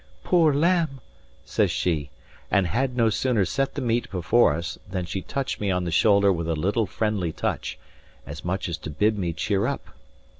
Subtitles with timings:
[0.23, 0.99] "Poor lamb!"
[1.45, 2.09] says she,
[2.49, 5.91] and had no sooner set the meat before us, than she touched me on the
[5.91, 7.77] shoulder with a little friendly touch,
[8.25, 9.91] as much as to bid me cheer up.